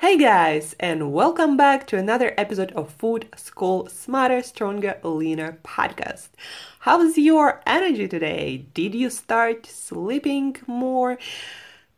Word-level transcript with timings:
Hey 0.00 0.16
guys, 0.16 0.76
and 0.78 1.12
welcome 1.12 1.56
back 1.56 1.88
to 1.88 1.98
another 1.98 2.32
episode 2.38 2.70
of 2.70 2.88
Food 2.88 3.28
School 3.34 3.88
Smarter, 3.88 4.44
Stronger, 4.44 5.00
Leaner 5.02 5.58
podcast. 5.64 6.28
How's 6.78 7.18
your 7.18 7.60
energy 7.66 8.06
today? 8.06 8.66
Did 8.74 8.94
you 8.94 9.10
start 9.10 9.66
sleeping 9.66 10.56
more? 10.68 11.18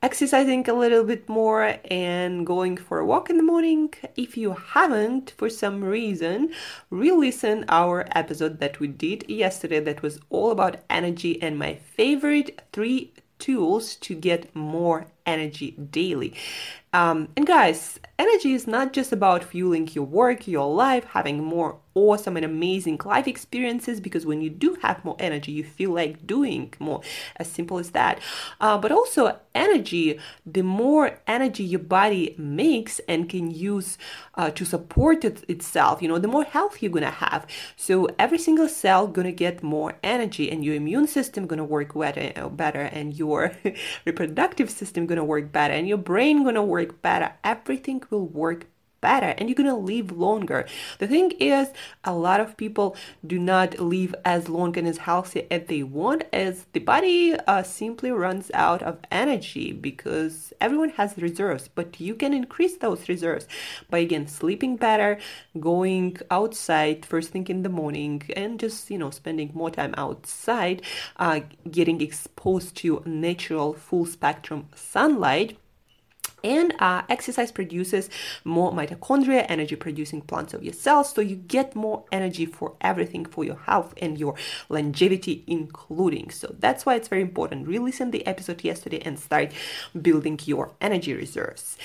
exercising 0.02 0.66
a 0.66 0.72
little 0.72 1.04
bit 1.04 1.28
more 1.28 1.76
and 1.90 2.46
going 2.46 2.78
for 2.78 3.00
a 3.00 3.04
walk 3.04 3.28
in 3.28 3.36
the 3.36 3.42
morning. 3.42 3.92
If 4.16 4.34
you 4.34 4.52
haven't, 4.52 5.34
for 5.36 5.50
some 5.50 5.84
reason, 5.84 6.54
re-listen 6.88 7.66
our 7.68 8.08
episode 8.12 8.60
that 8.60 8.80
we 8.80 8.88
did 8.88 9.28
yesterday 9.28 9.78
that 9.80 10.00
was 10.00 10.18
all 10.30 10.52
about 10.52 10.78
energy 10.88 11.40
and 11.42 11.58
my 11.58 11.74
favorite 11.74 12.62
three 12.72 13.12
tools 13.38 13.96
to 13.96 14.14
get 14.14 14.54
more 14.56 15.06
energy 15.26 15.72
daily. 15.72 16.34
Um, 16.92 17.28
and 17.36 17.46
guys, 17.46 18.00
energy 18.18 18.52
is 18.52 18.66
not 18.66 18.92
just 18.92 19.12
about 19.12 19.44
fueling 19.44 19.88
your 19.92 20.04
work, 20.04 20.48
your 20.48 20.72
life, 20.72 21.04
having 21.04 21.42
more 21.42 21.78
awesome 22.00 22.36
and 22.36 22.44
amazing 22.44 22.98
life 23.04 23.28
experiences, 23.28 24.00
because 24.00 24.24
when 24.30 24.40
you 24.40 24.50
do 24.50 24.70
have 24.82 25.04
more 25.04 25.16
energy, 25.18 25.52
you 25.52 25.64
feel 25.64 25.92
like 26.00 26.26
doing 26.26 26.72
more. 26.78 27.00
As 27.36 27.48
simple 27.58 27.78
as 27.78 27.90
that. 27.90 28.20
Uh, 28.60 28.78
but 28.78 28.90
also, 28.98 29.22
energy, 29.54 30.18
the 30.46 30.62
more 30.62 31.18
energy 31.26 31.64
your 31.64 31.80
body 31.98 32.34
makes 32.38 32.94
and 33.08 33.28
can 33.28 33.50
use 33.50 33.98
uh, 34.34 34.50
to 34.50 34.64
support 34.64 35.24
it 35.24 35.44
itself, 35.48 36.00
you 36.02 36.08
know, 36.08 36.18
the 36.18 36.34
more 36.36 36.44
health 36.44 36.80
you're 36.80 36.92
gonna 36.92 37.10
have. 37.10 37.46
So 37.76 38.08
every 38.18 38.38
single 38.38 38.68
cell 38.68 39.06
gonna 39.06 39.32
get 39.32 39.62
more 39.62 39.94
energy, 40.02 40.50
and 40.50 40.64
your 40.64 40.74
immune 40.74 41.06
system 41.06 41.46
gonna 41.46 41.64
work 41.64 41.94
better, 41.94 42.48
better 42.48 42.82
and 42.82 43.16
your 43.16 43.52
reproductive 44.06 44.70
system 44.70 45.06
gonna 45.06 45.24
work 45.24 45.52
better, 45.52 45.74
and 45.74 45.86
your 45.88 45.98
brain 45.98 46.44
gonna 46.44 46.64
work 46.64 47.02
better. 47.02 47.32
Everything 47.44 48.02
will 48.10 48.26
work 48.26 48.66
better 49.00 49.34
and 49.38 49.48
you're 49.48 49.56
gonna 49.56 49.76
live 49.76 50.12
longer. 50.12 50.66
The 50.98 51.06
thing 51.06 51.32
is, 51.32 51.68
a 52.04 52.14
lot 52.14 52.40
of 52.40 52.56
people 52.56 52.96
do 53.26 53.38
not 53.38 53.78
live 53.78 54.14
as 54.24 54.48
long 54.48 54.76
and 54.76 54.86
as 54.86 54.98
healthy 54.98 55.46
as 55.50 55.66
they 55.66 55.82
want, 55.82 56.24
as 56.32 56.66
the 56.72 56.80
body 56.80 57.34
uh, 57.46 57.62
simply 57.62 58.10
runs 58.10 58.50
out 58.54 58.82
of 58.82 58.98
energy 59.10 59.72
because 59.72 60.52
everyone 60.60 60.90
has 60.90 61.16
reserves, 61.16 61.68
but 61.68 62.00
you 62.00 62.14
can 62.14 62.32
increase 62.34 62.76
those 62.76 63.08
reserves 63.08 63.46
by 63.88 63.98
again 63.98 64.26
sleeping 64.26 64.76
better, 64.76 65.18
going 65.58 66.16
outside 66.30 67.04
first 67.06 67.30
thing 67.30 67.46
in 67.48 67.62
the 67.62 67.68
morning, 67.68 68.22
and 68.36 68.60
just 68.60 68.90
you 68.90 68.98
know 68.98 69.10
spending 69.10 69.50
more 69.54 69.70
time 69.70 69.94
outside, 69.96 70.82
uh, 71.16 71.40
getting 71.70 72.00
exposed 72.00 72.76
to 72.76 73.02
natural 73.06 73.72
full 73.72 74.06
spectrum 74.06 74.68
sunlight 74.74 75.56
and 76.44 76.74
uh, 76.78 77.02
exercise 77.08 77.52
produces 77.52 78.08
more 78.44 78.72
mitochondria, 78.72 79.46
energy 79.48 79.76
producing 79.76 80.20
plants 80.20 80.54
of 80.54 80.62
your 80.62 80.72
cells, 80.72 81.12
so 81.12 81.20
you 81.20 81.36
get 81.36 81.74
more 81.74 82.04
energy 82.12 82.46
for 82.46 82.74
everything 82.80 83.24
for 83.24 83.44
your 83.44 83.58
health 83.58 83.94
and 84.00 84.18
your 84.18 84.34
longevity, 84.68 85.44
including. 85.46 86.30
So 86.30 86.54
that's 86.58 86.86
why 86.86 86.94
it's 86.94 87.08
very 87.08 87.22
important. 87.22 87.68
Re 87.68 87.78
listen 87.78 88.10
the 88.10 88.26
episode 88.26 88.64
yesterday 88.64 89.00
and 89.04 89.18
start 89.18 89.52
building 90.00 90.38
your 90.44 90.72
energy 90.80 91.14
reserves. 91.14 91.76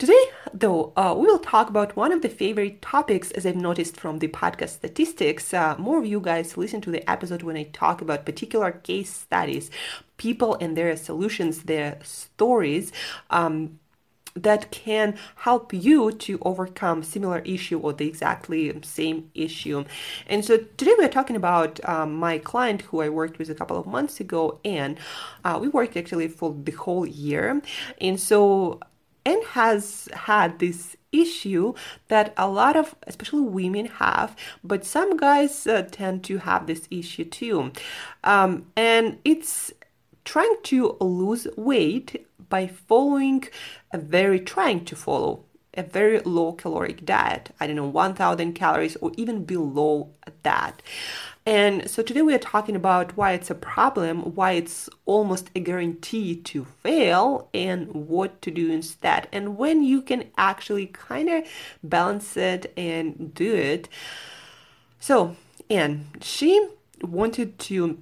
Today, 0.00 0.30
though, 0.54 0.94
uh, 0.96 1.14
we 1.14 1.26
will 1.26 1.38
talk 1.38 1.68
about 1.68 1.94
one 1.94 2.10
of 2.10 2.22
the 2.22 2.30
favorite 2.30 2.80
topics, 2.80 3.30
as 3.32 3.44
I've 3.44 3.54
noticed 3.54 3.98
from 3.98 4.18
the 4.18 4.28
podcast 4.28 4.70
statistics. 4.70 5.52
Uh, 5.52 5.76
more 5.78 5.98
of 5.98 6.06
you 6.06 6.20
guys 6.20 6.56
listen 6.56 6.80
to 6.80 6.90
the 6.90 7.08
episode 7.08 7.42
when 7.42 7.58
I 7.58 7.64
talk 7.64 8.00
about 8.00 8.24
particular 8.24 8.72
case 8.72 9.14
studies, 9.14 9.70
people 10.20 10.54
and 10.60 10.76
their 10.76 10.94
solutions, 10.96 11.62
their 11.62 11.98
stories. 12.02 12.92
Um, 13.30 13.80
that 14.36 14.70
can 14.70 15.16
help 15.46 15.72
you 15.72 16.12
to 16.12 16.38
overcome 16.42 17.02
similar 17.02 17.40
issue 17.40 17.80
or 17.80 17.92
the 17.92 18.06
exactly 18.06 18.72
same 18.82 19.28
issue 19.34 19.84
and 20.28 20.44
so 20.44 20.56
today 20.76 20.94
we're 20.96 21.08
talking 21.08 21.34
about 21.34 21.80
um, 21.88 22.14
my 22.14 22.38
client 22.38 22.82
who 22.82 23.00
i 23.00 23.08
worked 23.08 23.40
with 23.40 23.50
a 23.50 23.56
couple 23.56 23.76
of 23.76 23.86
months 23.86 24.20
ago 24.20 24.60
Ann 24.64 24.96
uh, 25.44 25.58
we 25.60 25.66
worked 25.66 25.96
actually 25.96 26.28
for 26.28 26.54
the 26.62 26.70
whole 26.70 27.04
year 27.04 27.60
and 28.00 28.20
so 28.20 28.78
and 29.26 29.42
has 29.46 30.08
had 30.14 30.60
this 30.60 30.96
issue 31.10 31.74
that 32.06 32.32
a 32.36 32.48
lot 32.48 32.76
of 32.76 32.94
especially 33.08 33.40
women 33.40 33.86
have 33.86 34.36
but 34.62 34.84
some 34.84 35.16
guys 35.16 35.66
uh, 35.66 35.82
tend 35.90 36.22
to 36.22 36.38
have 36.38 36.68
this 36.68 36.86
issue 36.88 37.24
too 37.24 37.72
um, 38.22 38.64
and 38.76 39.18
it's 39.24 39.72
trying 40.30 40.54
to 40.62 40.96
lose 41.00 41.48
weight 41.56 42.24
by 42.48 42.64
following 42.64 43.42
a 43.92 43.98
very 43.98 44.38
trying 44.38 44.84
to 44.84 44.94
follow 44.94 45.44
a 45.74 45.82
very 45.82 46.20
low 46.20 46.52
caloric 46.52 47.04
diet. 47.04 47.50
I 47.58 47.66
don't 47.66 47.74
know 47.74 47.88
1000 47.88 48.52
calories 48.52 48.94
or 49.00 49.10
even 49.16 49.44
below 49.44 50.10
that. 50.44 50.82
And 51.44 51.90
so 51.90 52.04
today 52.04 52.22
we 52.22 52.32
are 52.32 52.38
talking 52.38 52.76
about 52.76 53.16
why 53.16 53.32
it's 53.32 53.50
a 53.50 53.56
problem, 53.56 54.36
why 54.36 54.52
it's 54.52 54.88
almost 55.04 55.50
a 55.56 55.58
guarantee 55.58 56.36
to 56.36 56.64
fail, 56.64 57.48
and 57.52 57.92
what 57.92 58.40
to 58.42 58.52
do 58.52 58.70
instead, 58.70 59.26
and 59.32 59.58
when 59.58 59.82
you 59.82 60.00
can 60.00 60.30
actually 60.38 60.86
kind 60.86 61.28
of 61.28 61.42
balance 61.82 62.36
it 62.36 62.72
and 62.76 63.34
do 63.34 63.52
it. 63.52 63.88
So, 65.00 65.34
Ann, 65.68 66.06
she 66.20 66.68
wanted 67.02 67.58
to 67.70 67.98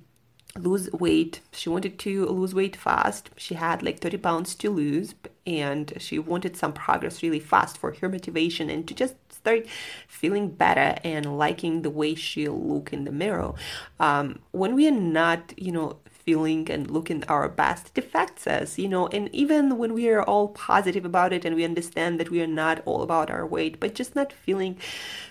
lose 0.58 0.90
weight. 0.92 1.40
She 1.52 1.68
wanted 1.68 1.98
to 2.00 2.26
lose 2.26 2.54
weight 2.54 2.76
fast. 2.76 3.30
She 3.36 3.54
had 3.54 3.82
like 3.82 4.00
30 4.00 4.18
pounds 4.18 4.54
to 4.56 4.70
lose 4.70 5.14
and 5.46 5.92
she 5.98 6.18
wanted 6.18 6.56
some 6.56 6.72
progress 6.72 7.22
really 7.22 7.40
fast 7.40 7.78
for 7.78 7.94
her 7.94 8.08
motivation 8.08 8.68
and 8.68 8.86
to 8.88 8.94
just 8.94 9.14
start 9.30 9.66
feeling 10.06 10.48
better 10.48 10.98
and 11.04 11.38
liking 11.38 11.82
the 11.82 11.90
way 11.90 12.14
she 12.14 12.48
look 12.48 12.92
in 12.92 13.04
the 13.04 13.12
mirror. 13.12 13.54
Um, 13.98 14.40
when 14.50 14.74
we 14.74 14.86
are 14.88 14.92
not, 14.92 15.54
you 15.56 15.72
know, 15.72 15.98
feeling 16.28 16.70
and 16.70 16.90
looking 16.90 17.24
our 17.24 17.48
best, 17.48 17.90
it 17.94 18.04
affects 18.04 18.46
us, 18.46 18.78
you 18.78 18.88
know, 18.88 19.06
and 19.08 19.34
even 19.34 19.78
when 19.78 19.94
we 19.94 20.10
are 20.10 20.22
all 20.22 20.48
positive 20.48 21.06
about 21.06 21.32
it 21.32 21.44
and 21.44 21.56
we 21.56 21.64
understand 21.64 22.20
that 22.20 22.30
we 22.30 22.42
are 22.42 22.46
not 22.46 22.82
all 22.84 23.02
about 23.02 23.30
our 23.30 23.46
weight, 23.46 23.80
but 23.80 23.94
just 23.94 24.14
not 24.14 24.32
feeling 24.32 24.76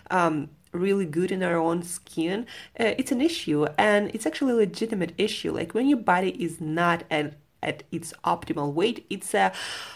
um, 0.10 0.50
really 0.78 1.06
good 1.06 1.32
in 1.32 1.44
our 1.44 1.58
own 1.58 1.84
skin, 1.84 2.46
uh, 2.80 2.94
it's 2.98 3.12
an 3.12 3.22
issue 3.22 3.66
and 3.78 4.12
it's 4.14 4.26
actually 4.26 4.54
a 4.54 4.56
legitimate 4.56 5.14
issue. 5.18 5.52
Like 5.52 5.74
when 5.74 5.88
your 5.88 6.00
body 6.00 6.32
is 6.42 6.62
not 6.62 7.04
at 7.10 7.34
at 7.64 7.84
its 7.92 8.14
optimal 8.24 8.74
weight, 8.74 9.06
it's 9.10 9.34
a 9.34 9.52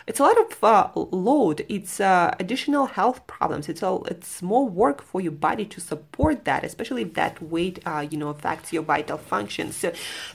it's 0.07 0.19
a 0.19 0.23
lot 0.23 0.37
of 0.39 0.63
uh, 0.63 0.89
load. 0.95 1.65
It's 1.69 1.99
uh, 1.99 2.33
additional 2.39 2.87
health 2.87 3.25
problems. 3.27 3.69
It's 3.69 3.83
a 3.83 3.99
it's 4.07 4.41
more 4.41 4.67
work 4.67 5.01
for 5.01 5.21
your 5.21 5.31
body 5.31 5.65
to 5.65 5.79
support 5.79 6.45
that, 6.45 6.63
especially 6.63 7.03
if 7.03 7.13
that 7.13 7.41
weight 7.41 7.79
uh, 7.85 8.05
you 8.09 8.17
know 8.17 8.29
affects 8.29 8.73
your 8.73 8.83
vital 8.83 9.17
functions. 9.17 9.75
So 9.75 9.93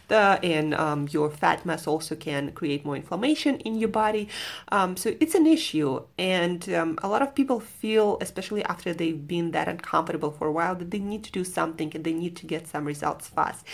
the 0.08 0.38
and 0.42 0.74
um, 0.74 1.08
your 1.10 1.30
fat 1.30 1.66
mass 1.66 1.86
also 1.86 2.14
can 2.14 2.52
create 2.52 2.84
more 2.84 2.96
inflammation 2.96 3.58
in 3.60 3.76
your 3.76 3.88
body. 3.88 4.28
Um, 4.70 4.96
so 4.96 5.14
it's 5.20 5.34
an 5.34 5.46
issue, 5.46 6.02
and 6.18 6.68
um, 6.72 6.98
a 7.02 7.08
lot 7.08 7.22
of 7.22 7.34
people 7.34 7.60
feel, 7.60 8.18
especially 8.20 8.64
after 8.64 8.94
they've 8.94 9.26
been 9.26 9.50
that 9.50 9.68
uncomfortable 9.68 10.30
for 10.30 10.46
a 10.46 10.52
while, 10.52 10.74
that 10.76 10.90
they 10.90 10.98
need 10.98 11.24
to 11.24 11.32
do 11.32 11.44
something 11.44 11.92
and 11.94 12.04
they 12.04 12.12
need 12.12 12.36
to 12.36 12.46
get 12.46 12.68
some 12.68 12.84
results 12.84 13.28
fast, 13.28 13.66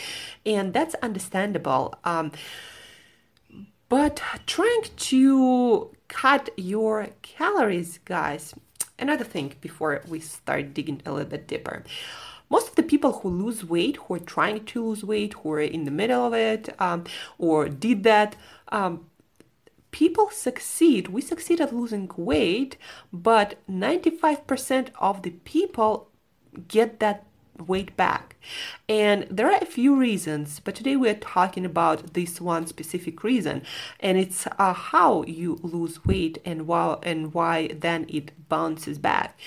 and 0.45 0.73
that's 0.73 0.95
understandable. 0.95 1.93
But 3.93 4.23
trying 4.47 4.85
to 5.11 5.91
cut 6.07 6.49
your 6.57 7.09
calories, 7.21 7.99
guys, 8.05 8.55
another 8.97 9.23
thing 9.23 9.53
before 9.61 10.01
we 10.07 10.19
start 10.19 10.73
digging 10.73 11.03
a 11.05 11.11
little 11.11 11.29
bit 11.29 11.45
deeper. 11.45 11.83
Most 12.49 12.69
of 12.69 12.75
the 12.75 12.81
people 12.81 13.19
who 13.19 13.29
lose 13.29 13.63
weight, 13.63 13.97
who 13.97 14.15
are 14.15 14.19
trying 14.35 14.65
to 14.65 14.83
lose 14.83 15.03
weight, 15.03 15.33
who 15.33 15.51
are 15.51 15.61
in 15.61 15.83
the 15.83 15.91
middle 15.91 16.25
of 16.25 16.33
it, 16.33 16.69
um, 16.81 17.03
or 17.37 17.69
did 17.69 18.01
that, 18.01 18.35
um, 18.69 19.05
people 19.91 20.31
succeed. 20.31 21.09
We 21.09 21.21
succeed 21.21 21.61
at 21.61 21.71
losing 21.71 22.09
weight, 22.17 22.77
but 23.11 23.59
95% 23.69 24.87
of 24.97 25.21
the 25.21 25.35
people 25.53 26.09
get 26.67 26.99
that 26.99 27.27
weight 27.59 27.95
back. 27.95 28.35
And 28.89 29.25
there 29.29 29.49
are 29.49 29.57
a 29.61 29.65
few 29.65 29.95
reasons, 29.95 30.59
but 30.59 30.75
today 30.75 30.95
we're 30.95 31.15
talking 31.15 31.65
about 31.65 32.13
this 32.13 32.41
one 32.41 32.67
specific 32.67 33.23
reason, 33.23 33.63
and 33.99 34.17
it's 34.17 34.47
uh, 34.59 34.73
how 34.73 35.23
you 35.23 35.59
lose 35.61 36.03
weight 36.05 36.39
and 36.43 36.67
why 36.67 36.97
and 37.03 37.33
why 37.33 37.67
then 37.67 38.05
it 38.09 38.31
bounces 38.49 38.97
back. 38.97 39.39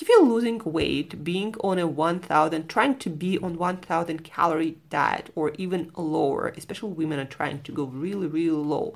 If 0.00 0.08
you're 0.08 0.24
losing 0.24 0.60
weight, 0.64 1.22
being 1.22 1.54
on 1.60 1.78
a 1.78 1.86
1000, 1.86 2.68
trying 2.68 2.98
to 2.98 3.10
be 3.10 3.38
on 3.38 3.56
1000 3.58 4.24
calorie 4.24 4.78
diet 4.88 5.30
or 5.34 5.52
even 5.58 5.90
lower, 5.94 6.52
especially 6.56 6.92
women 6.92 7.20
are 7.20 7.26
trying 7.26 7.62
to 7.62 7.72
go 7.72 7.84
really, 7.84 8.26
really 8.26 8.50
low. 8.50 8.94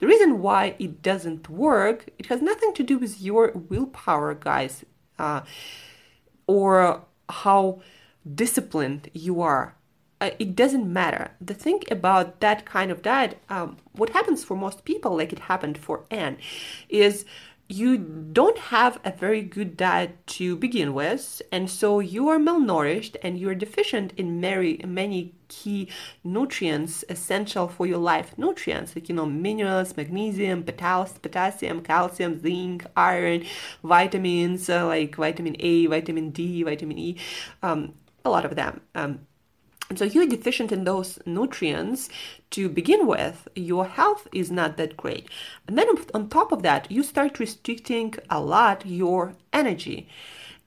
The 0.00 0.06
reason 0.06 0.42
why 0.42 0.74
it 0.78 1.02
doesn't 1.02 1.48
work, 1.48 2.10
it 2.18 2.26
has 2.26 2.42
nothing 2.42 2.74
to 2.74 2.82
do 2.82 2.98
with 2.98 3.20
your 3.20 3.52
willpower, 3.52 4.34
guys, 4.34 4.84
uh, 5.18 5.42
or 6.46 7.02
how 7.28 7.80
disciplined 8.34 9.10
you 9.12 9.40
are 9.40 9.74
uh, 10.20 10.30
it 10.38 10.54
doesn't 10.54 10.92
matter. 10.92 11.30
The 11.40 11.54
thing 11.54 11.82
about 11.90 12.40
that 12.40 12.66
kind 12.66 12.90
of 12.90 13.00
diet, 13.00 13.38
um, 13.48 13.78
what 13.92 14.10
happens 14.10 14.44
for 14.44 14.54
most 14.54 14.84
people, 14.84 15.16
like 15.16 15.32
it 15.32 15.38
happened 15.38 15.78
for 15.78 16.04
Ann, 16.10 16.36
is 16.90 17.24
you 17.70 17.96
don't 17.96 18.58
have 18.58 18.98
a 19.04 19.12
very 19.12 19.42
good 19.42 19.76
diet 19.76 20.26
to 20.26 20.56
begin 20.56 20.92
with, 20.92 21.40
and 21.52 21.70
so 21.70 22.00
you 22.00 22.28
are 22.28 22.38
malnourished 22.38 23.14
and 23.22 23.38
you're 23.38 23.54
deficient 23.54 24.12
in 24.16 24.40
many, 24.40 24.80
many 24.84 25.34
key 25.46 25.88
nutrients 26.24 27.04
essential 27.08 27.68
for 27.68 27.86
your 27.86 27.98
life. 27.98 28.36
Nutrients 28.36 28.96
like 28.96 29.08
you 29.08 29.14
know 29.14 29.26
minerals, 29.26 29.96
magnesium, 29.96 30.64
potassium, 30.64 31.80
calcium, 31.80 32.40
zinc, 32.40 32.84
iron, 32.96 33.44
vitamins 33.84 34.68
uh, 34.68 34.86
like 34.86 35.14
vitamin 35.14 35.54
A, 35.60 35.86
vitamin 35.86 36.30
D, 36.30 36.64
vitamin 36.64 36.98
E. 36.98 37.16
Um, 37.62 37.94
a 38.24 38.30
lot 38.30 38.44
of 38.44 38.56
them. 38.56 38.80
Um, 38.94 39.26
and 39.90 39.98
so 39.98 40.04
you're 40.04 40.26
deficient 40.26 40.70
in 40.70 40.84
those 40.84 41.18
nutrients 41.26 42.08
to 42.50 42.68
begin 42.68 43.08
with, 43.08 43.48
your 43.56 43.86
health 43.86 44.28
is 44.32 44.50
not 44.50 44.76
that 44.76 44.96
great. 44.96 45.28
And 45.66 45.76
then 45.76 45.88
on 46.14 46.28
top 46.28 46.52
of 46.52 46.62
that, 46.62 46.90
you 46.90 47.02
start 47.02 47.40
restricting 47.40 48.14
a 48.30 48.40
lot 48.40 48.86
your 48.86 49.34
energy. 49.52 50.08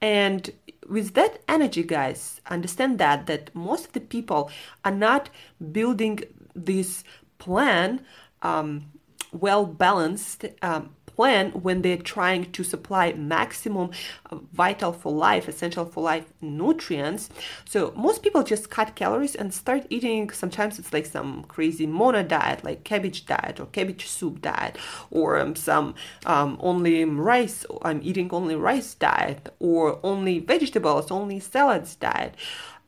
And 0.02 0.52
with 0.90 1.14
that 1.14 1.42
energy, 1.48 1.84
guys, 1.84 2.42
understand 2.48 3.00
that 3.00 3.26
that 3.28 3.56
most 3.56 3.86
of 3.88 3.94
the 3.94 4.02
people 4.02 4.52
are 4.84 4.92
not 4.92 5.30
building 5.72 6.20
this 6.54 7.06
plan 7.38 8.02
um, 8.42 8.92
well 9.32 9.66
balanced 9.66 10.46
um, 10.62 10.94
plan 11.16 11.52
when 11.52 11.82
they're 11.82 11.98
trying 11.98 12.52
to 12.52 12.64
supply 12.64 13.14
maximum 13.14 13.92
uh, 14.32 14.38
vital 14.54 14.92
for 14.92 15.12
life, 15.12 15.48
essential 15.48 15.86
for 15.86 16.04
life 16.04 16.26
nutrients. 16.42 17.30
So 17.66 17.94
most 17.96 18.24
people 18.24 18.44
just 18.44 18.70
cut 18.70 18.96
calories 18.96 19.36
and 19.36 19.54
start 19.54 19.86
eating. 19.90 20.30
Sometimes 20.32 20.80
it's 20.80 20.94
like 20.94 21.06
some 21.06 21.44
crazy 21.44 21.86
mono 21.86 22.24
diet, 22.24 22.64
like 22.64 22.84
cabbage 22.84 23.26
diet 23.26 23.60
or 23.60 23.68
cabbage 23.68 24.08
soup 24.08 24.42
diet, 24.42 24.78
or 25.12 25.40
um, 25.40 25.56
some 25.56 25.96
um, 26.26 26.58
only 26.60 27.06
rice. 27.06 27.66
I'm 27.84 28.02
eating 28.04 28.30
only 28.32 28.56
rice 28.56 28.94
diet, 28.94 29.54
or 29.60 30.00
only 30.04 30.40
vegetables, 30.40 31.12
only 31.12 31.40
salads 31.40 31.96
diet. 31.96 32.36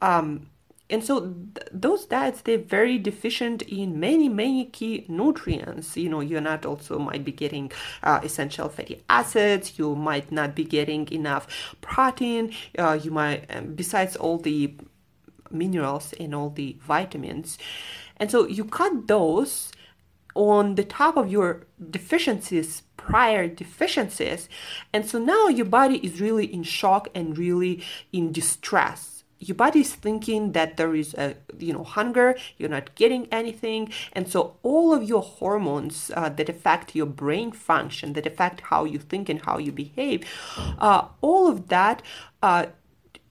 Um, 0.02 0.48
and 0.90 1.04
so 1.04 1.34
th- 1.56 1.68
those 1.72 2.06
diets 2.06 2.42
they're 2.42 2.58
very 2.58 2.98
deficient 2.98 3.62
in 3.64 4.00
many 4.00 4.30
many 4.30 4.66
key 4.66 5.06
nutrients. 5.08 5.98
You 5.98 6.10
know 6.10 6.20
you're 6.22 6.42
not 6.42 6.66
also 6.66 7.00
might 7.00 7.26
be 7.26 7.32
getting 7.32 7.72
uh, 8.04 8.20
essential 8.24 8.70
fatty 8.70 9.04
acids. 9.10 9.78
You 9.80 9.96
might 9.96 10.32
not 10.32 10.56
be 10.56 10.64
getting 10.64 11.12
enough 11.12 11.76
protein. 11.82 12.54
Uh, 12.78 13.00
you 13.02 13.12
might 13.12 13.46
um, 13.56 13.74
besides 13.74 14.16
all 14.16 14.38
the 14.38 14.76
minerals 15.52 16.14
and 16.20 16.36
all 16.36 16.50
the 16.50 16.78
vitamins. 16.82 17.58
And 18.18 18.32
so 18.32 18.48
you 18.48 18.66
cut 18.66 19.08
those 19.08 19.72
on 20.36 20.76
the 20.76 20.84
top 20.84 21.18
of 21.18 21.32
your 21.32 21.66
deficiencies 21.92 22.84
prior 22.98 23.48
deficiencies. 23.48 24.50
And 24.92 25.08
so 25.08 25.20
now 25.20 25.48
your 25.48 25.66
body 25.66 25.98
is 25.98 26.20
really 26.20 26.52
in 26.52 26.64
shock 26.64 27.08
and 27.14 27.38
really 27.38 27.84
in 28.12 28.32
distress 28.32 29.15
your 29.40 29.56
body 29.56 29.82
is 29.82 29.94
thinking 29.94 30.54
that 30.54 30.78
there 30.78 30.96
is 30.96 31.14
a 31.16 31.36
you 31.58 31.74
know 31.74 31.84
hunger 31.84 32.36
you're 32.58 32.70
not 32.70 32.94
getting 32.96 33.28
anything 33.32 33.92
and 34.14 34.28
so 34.28 34.56
all 34.64 34.94
of 34.94 35.04
your 35.04 35.22
hormones 35.22 36.12
uh, 36.16 36.30
that 36.30 36.50
affect 36.50 36.96
your 36.96 37.06
brain 37.06 37.52
function 37.52 38.14
that 38.14 38.26
affect 38.26 38.62
how 38.62 38.86
you 38.86 38.98
think 38.98 39.30
and 39.30 39.42
how 39.46 39.58
you 39.58 39.72
behave 39.72 40.24
uh, 40.80 41.06
all 41.22 41.48
of 41.48 41.68
that 41.68 42.02
uh, 42.42 42.66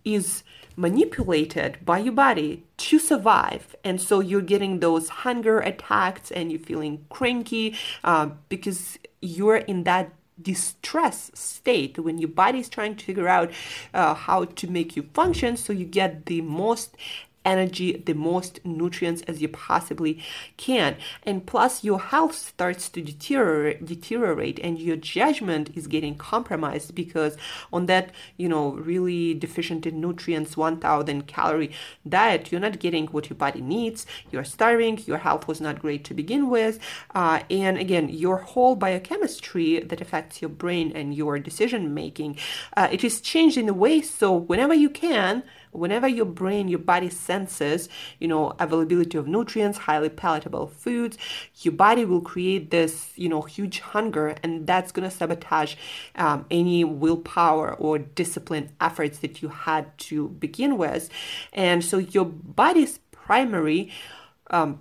is 0.04 0.42
manipulated 0.76 1.78
by 1.84 1.98
your 1.98 2.12
body 2.12 2.64
to 2.76 2.98
survive. 2.98 3.76
And 3.84 4.00
so 4.00 4.20
you're 4.20 4.40
getting 4.40 4.80
those 4.80 5.08
hunger 5.08 5.60
attacks 5.60 6.30
and 6.30 6.50
you're 6.50 6.60
feeling 6.60 7.04
cranky 7.10 7.76
uh, 8.02 8.30
because 8.48 8.98
you're 9.20 9.56
in 9.56 9.84
that 9.84 10.12
distress 10.40 11.30
state 11.34 11.98
when 11.98 12.18
your 12.18 12.28
body 12.28 12.58
is 12.58 12.68
trying 12.68 12.96
to 12.96 13.04
figure 13.04 13.28
out 13.28 13.52
uh, 13.92 14.14
how 14.14 14.44
to 14.44 14.66
make 14.66 14.96
you 14.96 15.02
function 15.14 15.56
so 15.56 15.72
you 15.72 15.84
get 15.84 16.26
the 16.26 16.40
most 16.40 16.96
energy, 17.44 18.02
the 18.04 18.14
most 18.14 18.60
nutrients 18.64 19.22
as 19.22 19.40
you 19.42 19.48
possibly 19.48 20.22
can. 20.56 20.96
And 21.22 21.46
plus, 21.46 21.84
your 21.84 22.00
health 22.00 22.34
starts 22.34 22.88
to 22.90 23.02
deteriorate, 23.02 23.84
deteriorate 23.84 24.58
and 24.60 24.78
your 24.78 24.96
judgment 24.96 25.70
is 25.74 25.86
getting 25.86 26.16
compromised 26.16 26.94
because 26.94 27.36
on 27.72 27.86
that, 27.86 28.10
you 28.36 28.48
know, 28.48 28.72
really 28.72 29.34
deficient 29.34 29.86
in 29.86 30.00
nutrients, 30.00 30.56
1000 30.56 31.26
calorie 31.26 31.72
diet, 32.08 32.50
you're 32.50 32.60
not 32.60 32.78
getting 32.78 33.06
what 33.08 33.28
your 33.28 33.36
body 33.36 33.60
needs. 33.60 34.06
You're 34.30 34.44
starving. 34.44 35.00
Your 35.06 35.18
health 35.18 35.46
was 35.46 35.60
not 35.60 35.80
great 35.80 36.04
to 36.04 36.14
begin 36.14 36.48
with. 36.48 36.78
Uh, 37.14 37.40
and 37.50 37.78
again, 37.78 38.08
your 38.08 38.38
whole 38.38 38.76
biochemistry 38.76 39.80
that 39.80 40.00
affects 40.00 40.40
your 40.40 40.48
brain 40.48 40.92
and 40.94 41.14
your 41.14 41.38
decision 41.38 41.94
making, 41.94 42.38
uh, 42.76 42.88
it 42.90 43.04
is 43.04 43.20
changed 43.20 43.56
in 43.56 43.68
a 43.68 43.74
way 43.74 44.00
so 44.00 44.32
whenever 44.34 44.74
you 44.74 44.90
can, 44.90 45.42
whenever 45.74 46.08
your 46.08 46.26
brain 46.26 46.68
your 46.68 46.78
body 46.78 47.10
senses 47.10 47.88
you 48.18 48.28
know 48.28 48.54
availability 48.58 49.18
of 49.18 49.26
nutrients 49.26 49.78
highly 49.78 50.08
palatable 50.08 50.66
foods 50.66 51.18
your 51.62 51.72
body 51.72 52.04
will 52.04 52.20
create 52.20 52.70
this 52.70 53.12
you 53.16 53.28
know 53.28 53.42
huge 53.42 53.80
hunger 53.80 54.34
and 54.42 54.66
that's 54.66 54.92
going 54.92 55.08
to 55.08 55.14
sabotage 55.14 55.74
um, 56.16 56.46
any 56.50 56.84
willpower 56.84 57.74
or 57.74 57.98
discipline 57.98 58.70
efforts 58.80 59.18
that 59.18 59.42
you 59.42 59.48
had 59.48 59.96
to 59.98 60.28
begin 60.28 60.76
with. 60.78 61.10
And 61.52 61.84
so 61.84 61.98
your 61.98 62.24
body's 62.24 62.98
primary 63.12 63.90
um, 64.50 64.80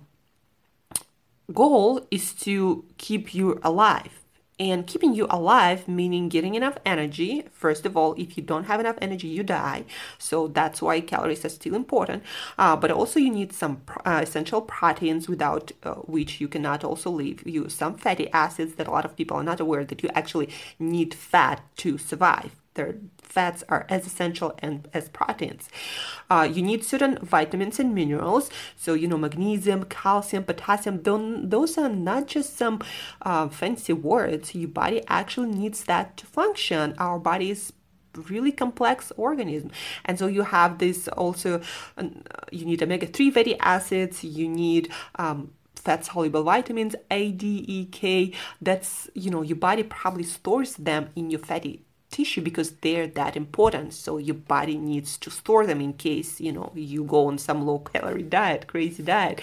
goal 1.52 2.06
is 2.10 2.32
to 2.34 2.84
keep 2.98 3.34
you 3.34 3.60
alive 3.62 4.23
and 4.58 4.86
keeping 4.86 5.14
you 5.14 5.26
alive 5.30 5.88
meaning 5.88 6.28
getting 6.28 6.54
enough 6.54 6.76
energy. 6.86 7.44
First 7.52 7.86
of 7.86 7.96
all 7.96 8.14
if 8.16 8.36
you 8.36 8.42
don't 8.42 8.64
have 8.64 8.80
enough 8.80 8.96
energy 9.00 9.28
you 9.28 9.42
die. 9.42 9.84
So 10.18 10.48
that's 10.48 10.80
why 10.80 11.00
calories 11.00 11.44
are 11.44 11.48
still 11.48 11.74
important. 11.74 12.22
Uh, 12.58 12.76
but 12.76 12.90
also 12.90 13.18
you 13.18 13.30
need 13.30 13.52
some 13.52 13.82
uh, 14.04 14.20
essential 14.22 14.60
proteins 14.60 15.28
without 15.28 15.72
uh, 15.82 15.94
which 15.94 16.40
you 16.40 16.48
cannot 16.48 16.84
also 16.84 17.10
live 17.10 17.46
you. 17.46 17.68
Some 17.68 17.96
fatty 17.96 18.30
acids 18.32 18.74
that 18.74 18.86
a 18.86 18.90
lot 18.90 19.04
of 19.04 19.16
people 19.16 19.36
are 19.36 19.44
not 19.44 19.60
aware 19.60 19.84
that 19.84 20.02
you 20.02 20.10
actually 20.14 20.48
need 20.78 21.14
fat 21.14 21.62
to 21.78 21.98
survive. 21.98 22.52
Their 22.74 22.96
fats 23.24 23.64
are 23.68 23.86
as 23.88 24.06
essential 24.06 24.54
and 24.58 24.88
as 24.92 25.08
proteins 25.08 25.68
Uh, 26.30 26.48
you 26.50 26.62
need 26.62 26.84
certain 26.84 27.18
vitamins 27.22 27.78
and 27.78 27.94
minerals. 27.94 28.50
So, 28.76 28.94
you 28.94 29.06
know, 29.08 29.18
magnesium, 29.18 29.84
calcium, 29.84 30.44
potassium, 30.44 31.02
those 31.02 31.76
are 31.76 31.88
not 31.88 32.26
just 32.26 32.56
some 32.56 32.80
uh, 33.22 33.48
fancy 33.48 33.92
words. 33.92 34.54
Your 34.54 34.68
body 34.68 35.02
actually 35.08 35.50
needs 35.50 35.84
that 35.84 36.16
to 36.18 36.26
function. 36.26 36.94
Our 36.98 37.18
body 37.18 37.50
is 37.50 37.72
really 38.30 38.52
complex 38.52 39.10
organism 39.16 39.72
and 40.04 40.16
so 40.20 40.28
you 40.28 40.42
have 40.42 40.78
this 40.78 41.08
also 41.08 41.60
uh, 41.98 42.04
you 42.52 42.64
need 42.64 42.80
omega-3 42.80 43.32
fatty 43.34 43.58
acids 43.58 44.22
you 44.22 44.48
need 44.48 44.88
um, 45.16 45.50
fat 45.84 46.04
soluble 46.04 46.42
vitamins 46.42 46.96
A, 47.10 47.30
D, 47.32 47.64
E, 47.68 47.86
K. 47.86 48.32
That's, 48.60 49.08
you 49.14 49.30
know, 49.30 49.42
your 49.42 49.56
body 49.56 49.82
probably 49.82 50.24
stores 50.24 50.74
them 50.76 51.10
in 51.14 51.30
your 51.30 51.40
fatty 51.40 51.84
tissue 52.14 52.40
because 52.40 52.70
they're 52.82 53.08
that 53.08 53.36
important. 53.36 53.92
So 53.92 54.18
your 54.18 54.36
body 54.36 54.78
needs 54.78 55.18
to 55.18 55.30
store 55.30 55.66
them 55.66 55.80
in 55.80 55.94
case, 55.94 56.40
you 56.40 56.52
know, 56.52 56.70
you 56.74 57.02
go 57.04 57.26
on 57.26 57.38
some 57.38 57.66
low 57.66 57.80
calorie 57.80 58.22
diet, 58.38 58.68
crazy 58.68 59.02
diet. 59.02 59.40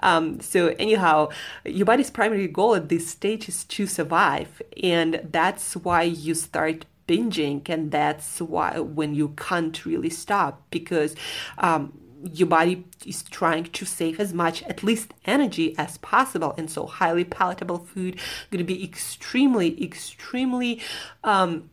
Um, 0.00 0.40
so 0.40 0.74
anyhow, 0.78 1.30
your 1.64 1.86
body's 1.86 2.10
primary 2.10 2.48
goal 2.48 2.74
at 2.74 2.90
this 2.90 3.08
stage 3.08 3.48
is 3.48 3.64
to 3.64 3.86
survive. 3.86 4.60
And 4.82 5.26
that's 5.30 5.74
why 5.74 6.02
you 6.02 6.34
start 6.34 6.84
binging 7.08 7.68
and 7.68 7.90
that's 7.90 8.40
why 8.40 8.78
when 8.78 9.14
you 9.14 9.30
can't 9.30 9.84
really 9.84 10.10
stop 10.10 10.62
because 10.70 11.16
um, 11.58 11.92
your 12.32 12.46
body 12.46 12.84
is 13.04 13.24
trying 13.24 13.64
to 13.64 13.84
save 13.84 14.20
as 14.20 14.32
much 14.32 14.62
at 14.64 14.84
least 14.84 15.12
energy 15.24 15.74
as 15.76 15.98
possible 15.98 16.54
and 16.56 16.70
so 16.70 16.86
highly 16.86 17.24
palatable 17.24 17.78
food 17.78 18.14
going 18.50 18.58
to 18.58 18.64
be 18.64 18.84
extremely 18.84 19.82
extremely 19.82 20.80
um, 21.24 21.68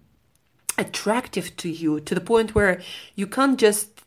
attractive 0.80 1.56
to 1.58 1.70
you 1.70 2.00
to 2.02 2.16
the 2.16 2.22
point 2.22 2.56
where 2.56 2.82
you 3.16 3.28
can't 3.28 3.60
just 3.60 4.02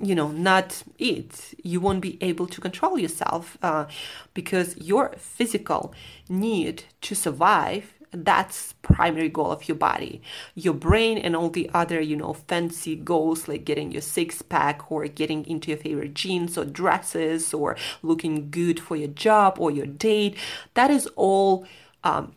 you 0.00 0.14
know 0.14 0.28
not 0.28 0.82
eat. 0.98 1.54
You 1.62 1.80
won't 1.80 2.00
be 2.00 2.18
able 2.20 2.46
to 2.48 2.60
control 2.60 2.98
yourself 2.98 3.56
uh, 3.62 3.86
because 4.34 4.76
your 4.76 5.14
physical 5.18 5.94
need 6.28 6.84
to 7.02 7.14
survive 7.14 7.94
that's 8.12 8.74
primary 8.82 9.30
goal 9.30 9.50
of 9.50 9.66
your 9.68 9.76
body. 9.76 10.20
Your 10.54 10.74
brain 10.74 11.16
and 11.16 11.34
all 11.34 11.48
the 11.48 11.70
other 11.72 12.00
you 12.00 12.16
know 12.16 12.34
fancy 12.34 12.94
goals 12.94 13.48
like 13.48 13.64
getting 13.64 13.90
your 13.90 14.02
six 14.02 14.42
pack 14.42 14.90
or 14.92 15.06
getting 15.06 15.46
into 15.46 15.70
your 15.70 15.78
favorite 15.78 16.14
jeans 16.14 16.58
or 16.58 16.64
dresses 16.64 17.54
or 17.54 17.76
looking 18.02 18.50
good 18.50 18.78
for 18.78 18.96
your 18.96 19.08
job 19.08 19.56
or 19.58 19.70
your 19.70 19.86
date 19.86 20.36
that 20.74 20.90
is 20.90 21.06
all 21.16 21.66
um, 22.04 22.34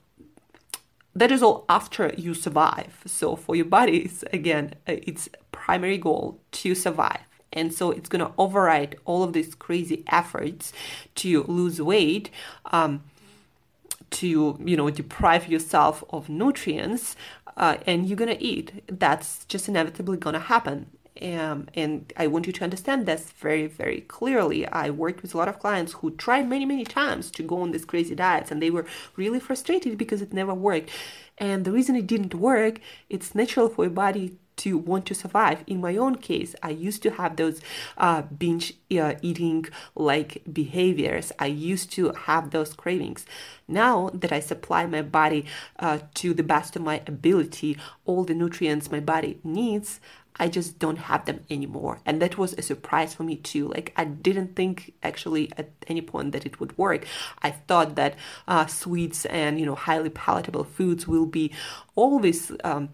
that 1.16 1.32
is 1.32 1.42
all 1.42 1.66
after 1.70 2.14
you 2.18 2.34
survive. 2.34 3.02
So 3.06 3.36
for 3.36 3.56
your 3.56 3.66
bodies 3.66 4.24
again 4.34 4.76
uh, 4.88 4.98
it's 5.04 5.30
primary 5.52 5.98
goal 5.98 6.40
to 6.52 6.76
survive. 6.76 7.22
And 7.54 7.74
so 7.74 7.90
it's 7.90 8.10
going 8.10 8.26
to 8.26 8.34
override 8.38 8.98
all 9.06 9.24
of 9.24 9.32
these 9.32 9.56
crazy 9.56 10.04
efforts 10.12 10.74
to 11.16 11.44
lose 11.44 11.82
weight 11.82 12.30
um, 12.72 13.04
to 14.12 14.58
you 14.64 14.78
know 14.78 14.90
deprive 14.90 15.48
yourself 15.48 16.04
of 16.10 16.30
nutrients 16.30 17.16
uh, 17.58 17.78
and 17.88 18.08
you're 18.08 18.18
gonna 18.18 18.38
eat. 18.40 18.84
That's 18.88 19.46
just 19.46 19.68
inevitably 19.70 20.18
gonna 20.18 20.40
happen 20.40 20.88
um, 21.22 21.68
and 21.74 22.12
I 22.18 22.28
want 22.28 22.48
you 22.48 22.54
to 22.54 22.64
understand 22.64 23.06
this 23.06 23.32
very, 23.32 23.68
very 23.68 24.02
clearly. 24.02 24.68
I 24.68 24.90
worked 24.90 25.22
with 25.22 25.34
a 25.34 25.38
lot 25.38 25.48
of 25.48 25.60
clients 25.60 25.94
who 25.94 26.12
tried 26.12 26.50
many, 26.50 26.66
many 26.66 26.84
times 26.84 27.32
to 27.32 27.44
go 27.44 27.62
on 27.62 27.72
these 27.72 27.86
crazy 27.86 28.16
diets, 28.16 28.52
and 28.52 28.62
they 28.62 28.70
were 28.70 28.86
really 29.16 29.40
frustrated 29.40 29.98
because 29.98 30.22
it 30.22 30.34
never 30.34 30.54
worked. 30.54 30.90
And 31.38 31.66
the 31.66 31.72
reason 31.72 31.96
it 31.96 32.08
didn't 32.08 32.34
work, 32.34 32.80
it's 33.10 33.36
natural 33.36 33.70
for 33.70 33.86
your 33.86 33.92
body 33.92 34.38
to 34.58 34.78
want 34.78 35.06
to 35.06 35.16
survive. 35.16 35.64
In 35.68 35.82
my 35.82 35.98
own 35.98 36.16
case, 36.16 36.56
I 36.64 36.70
used 36.70 37.04
to 37.04 37.12
have 37.12 37.36
those 37.36 37.62
uh, 37.98 38.22
binge 38.24 38.74
uh, 38.98 39.16
eating 39.22 39.66
like 39.96 40.42
behaviors. 40.52 41.32
I 41.40 41.48
used 41.48 41.92
to 41.94 42.12
have 42.12 42.52
those 42.52 42.74
cravings. 42.74 43.26
Now 43.68 44.10
that 44.14 44.32
I 44.32 44.40
supply 44.40 44.86
my 44.86 45.02
body 45.02 45.46
uh, 45.80 46.00
to 46.16 46.34
the 46.34 46.44
best 46.44 46.76
of 46.76 46.84
my 46.84 47.02
ability, 47.08 47.78
all 48.06 48.24
the 48.24 48.34
nutrients 48.34 48.92
my 48.92 49.00
body 49.00 49.40
needs, 49.44 50.00
I 50.38 50.48
just 50.48 50.80
don't 50.80 50.98
have 50.98 51.26
them 51.26 51.42
anymore. 51.50 52.00
And 52.06 52.22
that 52.22 52.38
was 52.38 52.54
a 52.54 52.62
surprise 52.62 53.14
for 53.14 53.24
me 53.24 53.38
too. 53.38 53.70
Like, 53.70 53.94
I 53.96 54.06
didn't 54.06 54.56
think 54.56 54.94
actually 55.04 55.52
at 55.58 55.72
any 55.88 56.02
point 56.02 56.32
that 56.34 56.46
it 56.46 56.60
would 56.60 56.78
work. 56.78 57.06
I 57.42 57.52
thought 57.52 57.96
that 57.96 58.16
uh, 58.48 58.66
sweets 58.66 59.26
and, 59.26 59.60
you 59.60 59.66
know, 59.66 59.76
highly 59.76 60.10
palatable 60.10 60.66
foods 60.66 61.08
will 61.08 61.26
be 61.26 61.52
always. 61.96 62.52
Um, 62.64 62.90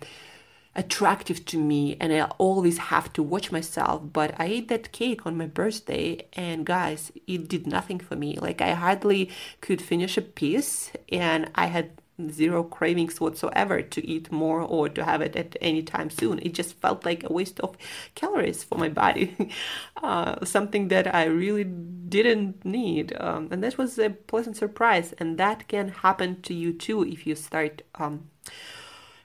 attractive 0.76 1.44
to 1.46 1.58
me 1.58 1.98
and 2.00 2.14
I 2.14 2.22
always 2.38 2.78
have 2.78 3.12
to 3.14 3.24
watch 3.24 3.52
myself. 3.52 4.02
But 4.14 4.34
I 4.40 4.46
ate 4.46 4.68
that 4.70 4.92
cake 4.92 5.26
on 5.26 5.38
my 5.38 5.48
birthday 5.48 6.26
and 6.34 6.66
guys, 6.66 7.12
it 7.28 7.50
did 7.50 7.68
nothing 7.68 8.00
for 8.00 8.16
me. 8.16 8.38
Like 8.40 8.62
I 8.62 8.74
hardly 8.74 9.30
could 9.60 9.82
finish 9.82 10.18
a 10.18 10.22
piece 10.22 10.92
and 11.12 11.52
I 11.56 11.66
had 11.66 11.92
zero 12.30 12.64
cravings 12.64 13.20
whatsoever 13.20 13.82
to 13.82 14.08
eat 14.08 14.32
more 14.32 14.62
or 14.62 14.90
to 14.90 15.04
have 15.04 15.22
it 15.22 15.36
at 15.36 15.56
any 15.62 15.82
time 15.82 16.10
soon. 16.10 16.40
It 16.40 16.54
just 16.54 16.76
felt 16.76 17.06
like 17.06 17.24
a 17.24 17.34
waste 17.34 17.60
of 17.62 17.78
calories 18.16 18.64
for 18.64 18.78
my 18.78 18.90
body, 18.90 19.36
uh, 20.04 20.44
something 20.46 20.90
that 20.90 21.14
I 21.14 21.26
really 21.26 21.64
didn't 21.64 22.64
need. 22.66 23.16
Um, 23.20 23.48
and 23.52 23.64
that 23.64 23.78
was 23.78 23.98
a 23.98 24.10
pleasant 24.10 24.58
surprise. 24.58 25.14
And 25.14 25.38
that 25.38 25.68
can 25.68 25.90
happen 25.90 26.42
to 26.42 26.54
you 26.54 26.74
too 26.74 27.04
if 27.04 27.26
you 27.26 27.36
start. 27.36 27.82
Um, 27.96 28.30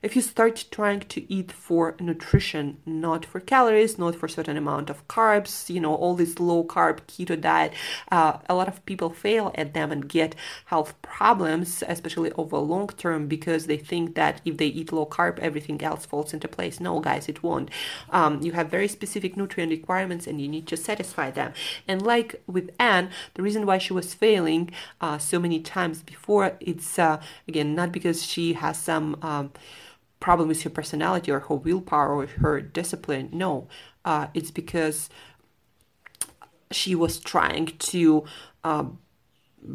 if 0.07 0.15
you 0.15 0.23
start 0.23 0.67
trying 0.71 1.01
to 1.01 1.21
eat 1.33 1.51
for 1.51 1.97
nutrition, 1.99 2.77
not 2.87 3.25
for 3.25 3.41
calories, 3.41 3.99
not 3.99 4.15
for 4.15 4.29
certain 4.29 4.57
amount 4.57 4.89
of 4.89 5.07
carbs, 5.09 5.69
you 5.69 5.81
know, 5.81 5.97
all 5.97 6.15
this 6.15 6.39
low 6.39 6.63
carb 6.63 7.01
keto 7.09 7.39
diet, 7.41 7.73
uh, 8.13 8.39
a 8.49 8.55
lot 8.55 8.69
of 8.69 8.87
people 8.87 9.11
fail 9.11 9.51
at 9.57 9.75
them 9.75 9.91
and 9.91 10.09
get 10.09 10.37
health 10.67 10.95
problems, 11.03 11.83
especially 11.89 12.31
over 12.35 12.57
long 12.57 12.87
term, 12.87 13.27
because 13.27 13.67
they 13.67 13.77
think 13.77 14.15
that 14.15 14.41
if 14.45 14.59
they 14.59 14.69
eat 14.69 14.93
low 14.93 15.07
carb, 15.07 15.41
everything 15.41 15.83
else 15.83 16.07
falls 16.07 16.33
into 16.33 16.47
place. 16.47 16.79
No, 16.79 17.01
guys, 17.01 17.29
it 17.29 17.43
won't. 17.43 17.69
Um, 18.11 18.41
you 18.43 18.53
have 18.53 18.71
very 18.71 18.87
specific 18.87 19.37
nutrient 19.37 19.73
requirements 19.73 20.29
and 20.29 20.41
you 20.41 20.47
need 20.47 20.69
to 20.69 20.77
satisfy 20.77 21.33
them. 21.33 21.53
And 21.89 22.01
like 22.01 22.41
with 22.47 22.71
Ann, 22.79 23.11
the 23.35 23.43
reason 23.43 23.67
why 23.67 23.79
she 23.79 23.93
was 23.93 24.15
failing 24.15 24.71
uh, 25.01 25.19
so 25.19 25.41
many 25.41 25.59
times 25.59 26.05
before, 26.05 26.57
it's 26.61 26.97
uh, 26.97 27.21
again 27.49 27.75
not 27.75 27.91
because 27.91 28.25
she 28.25 28.53
has 28.53 28.79
some. 28.79 29.19
Um, 29.21 29.51
problem 30.21 30.49
with 30.49 30.63
her 30.63 30.71
personality 30.71 31.31
or 31.31 31.41
her 31.41 31.55
willpower 31.55 32.15
or 32.15 32.27
her 32.27 32.61
discipline. 32.61 33.29
No, 33.33 33.69
uh, 34.05 34.29
it's 34.35 34.51
because 34.51 35.09
she 36.71 36.95
was 36.95 37.19
trying 37.19 37.67
to 37.79 38.25
uh, 38.65 38.85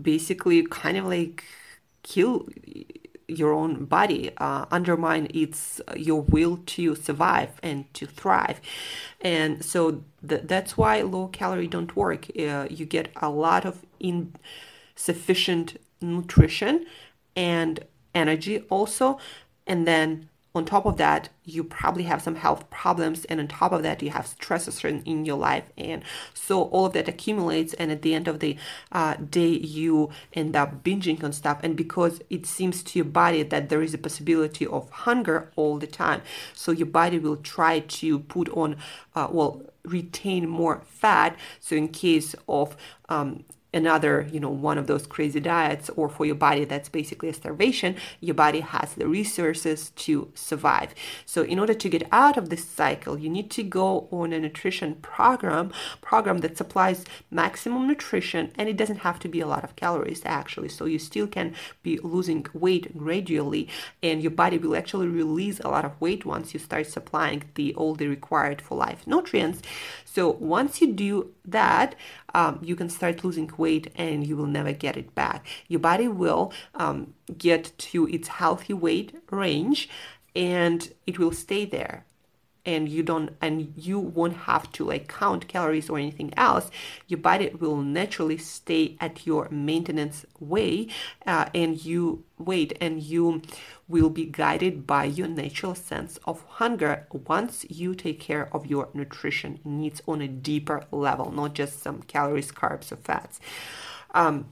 basically 0.02 0.64
kind 0.64 0.98
of 0.98 1.06
like 1.06 1.44
kill 2.04 2.48
your 3.28 3.54
own 3.54 3.86
body, 3.86 4.32
uh, 4.38 4.66
undermine 4.72 5.28
its 5.34 5.80
your 5.96 6.22
will 6.22 6.58
to 6.66 6.96
survive 6.96 7.50
and 7.64 7.92
to 7.94 8.06
thrive, 8.06 8.60
and 9.22 9.64
so 9.64 10.04
th- 10.28 10.42
that's 10.46 10.78
why 10.78 11.02
low 11.02 11.28
calorie 11.28 11.68
don't 11.68 11.96
work. 11.96 12.28
Uh, 12.38 12.68
you 12.70 12.86
get 12.86 13.10
a 13.22 13.30
lot 13.30 13.66
of 13.66 13.86
insufficient 14.02 15.80
nutrition 16.02 16.86
and 17.36 17.86
energy 18.14 18.60
also, 18.70 19.18
and 19.66 19.88
then 19.88 20.28
on 20.54 20.66
top 20.66 20.86
of 20.86 20.98
that, 20.98 21.30
you 21.46 21.64
probably 21.64 22.04
have 22.04 22.22
some 22.22 22.36
health 22.36 22.70
problems, 22.70 23.24
and 23.26 23.40
on 23.40 23.48
top 23.48 23.72
of 23.72 23.84
that, 23.84 24.04
you 24.04 24.10
have 24.10 24.28
stresses 24.28 24.84
in, 24.84 25.26
your 25.26 25.38
life, 25.38 25.64
and 25.78 26.04
so 26.34 26.64
all 26.64 26.88
of 26.88 26.94
that 26.94 27.08
accumulates, 27.08 27.74
and 27.76 27.92
at 27.92 28.02
the 28.02 28.14
end 28.14 28.28
of 28.28 28.40
the 28.40 28.58
uh, 28.92 29.16
day, 29.16 29.48
you 29.48 30.10
end 30.34 30.56
up 30.56 30.84
binging 30.84 31.24
on 31.24 31.32
stuff, 31.32 31.60
and 31.64 31.78
because 31.78 32.22
it 32.30 32.46
seems 32.46 32.84
to 32.84 33.00
your 33.00 33.06
body 33.06 33.44
that 33.44 33.70
there 33.70 33.82
is 33.82 33.94
a 33.94 33.98
possibility 33.98 34.68
of 34.68 34.90
hunger 34.90 35.52
all 35.56 35.78
the 35.78 35.88
time, 35.88 36.22
so 36.54 36.72
your 36.72 36.88
body 36.88 37.18
will 37.18 37.38
try 37.38 37.80
to 37.80 38.20
put 38.20 38.50
on, 38.50 38.76
uh, 39.16 39.28
well, 39.32 39.62
retain 39.84 40.50
more 40.50 40.82
fat, 40.86 41.38
so 41.60 41.76
in 41.76 41.88
case 41.88 42.36
of 42.48 42.76
um, 43.08 43.46
another, 43.74 44.28
you 44.32 44.40
know, 44.40 44.50
one 44.50 44.78
of 44.78 44.88
those 44.88 45.08
crazy 45.08 45.40
diets 45.40 45.90
or 45.96 46.10
for 46.10 46.26
your 46.26 46.36
body 46.36 46.66
that's 46.66 46.90
basically 46.90 47.30
a 47.30 47.34
starvation, 47.34 47.96
your 48.20 48.36
body 48.36 48.60
has 48.60 48.94
the 48.96 49.08
resources 49.08 49.92
to 49.92 50.30
survive. 50.36 50.94
So 51.26 51.44
in 51.44 51.60
order 51.60 51.74
to 51.74 51.90
get 51.90 52.08
out 52.12 52.38
of 52.38 52.50
this 52.50 52.66
cycle, 52.66 53.18
you 53.18 53.30
need 53.30 53.50
to 53.52 53.64
go 53.64 54.08
on 54.12 54.34
a 54.34 54.40
nutrition 54.40 54.96
program, 54.96 55.72
program 56.02 56.40
that 56.40 56.58
supplies 56.58 57.06
maximum 57.30 57.88
nutrition 57.88 58.52
and 58.56 58.68
it 58.68 58.78
doesn't 58.78 58.98
have 58.98 59.20
to 59.20 59.30
be 59.30 59.40
a 59.40 59.48
lot 59.48 59.64
of 59.64 59.76
calories 59.76 60.22
actually. 60.26 60.70
So 60.70 60.86
you 60.86 61.00
still 61.00 61.28
can 61.28 61.56
be 61.82 61.98
losing 62.00 62.46
weight 62.54 62.98
gradually 62.98 63.70
and 64.04 64.22
your 64.22 64.32
body 64.32 64.58
will 64.58 64.76
actually 64.76 65.08
release 65.08 65.60
a 65.62 65.70
lot 65.70 65.86
of 65.86 66.00
weight 66.02 66.26
once 66.26 66.54
you 66.54 66.60
start 66.60 66.88
supplying 66.88 67.44
the 67.56 67.74
all 67.76 67.96
the 67.96 68.08
required 68.08 68.62
for 68.62 68.78
life 68.78 69.08
nutrients. 69.08 69.62
So 70.14 70.30
once 70.30 70.82
you 70.82 70.92
do 70.92 71.32
that, 71.46 71.96
um, 72.34 72.60
you 72.62 72.76
can 72.76 72.90
start 72.90 73.24
losing 73.24 73.50
weight 73.58 73.92
and 73.96 74.28
you 74.28 74.36
will 74.36 74.46
never 74.46 74.74
get 74.74 74.98
it 74.98 75.16
back. 75.16 75.46
Your 75.70 75.80
body 75.80 76.10
will 76.10 76.52
um, 76.76 77.14
get 77.38 77.72
to 77.92 78.08
its 78.10 78.28
healthy 78.28 78.74
weight 78.74 79.16
range 79.32 79.88
and 80.36 80.92
it 81.08 81.18
will 81.18 81.32
stay 81.32 81.64
there 81.64 82.06
and 82.66 82.90
you 82.90 83.04
don't 83.04 83.32
and 83.42 83.74
you 83.76 84.00
won't 84.00 84.36
have 84.36 84.72
to 84.72 84.86
like 84.86 85.08
count 85.08 85.48
calories 85.48 85.90
or 85.90 85.98
anything 85.98 86.34
else 86.38 86.70
your 87.08 87.20
body 87.20 87.50
will 87.60 87.78
naturally 87.78 88.38
stay 88.38 88.96
at 89.00 89.26
your 89.26 89.48
maintenance 89.50 90.26
way 90.40 90.88
uh, 91.26 91.46
and 91.56 91.84
you 91.84 92.24
wait 92.38 92.78
and 92.80 93.02
you 93.04 93.42
will 93.88 94.10
be 94.10 94.26
guided 94.26 94.88
by 94.88 95.04
your 95.04 95.28
natural 95.28 95.76
sense 95.76 96.18
of 96.26 96.44
hunger 96.44 97.08
once 97.28 97.66
you 97.70 97.94
take 97.94 98.20
care 98.20 98.54
of 98.56 98.66
your 98.66 98.90
nutrition 98.94 99.60
needs 99.64 100.02
on 100.08 100.22
a 100.22 100.28
deeper 100.28 100.84
level 100.92 101.32
not 101.32 101.54
just 101.54 101.82
some 101.82 102.02
calories 102.04 102.52
carbs 102.52 102.92
or 102.92 102.98
fats. 102.98 103.40
Um, 104.14 104.52